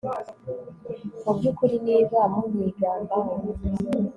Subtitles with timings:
[1.23, 3.31] mu by'ukuri, niba munyigambaho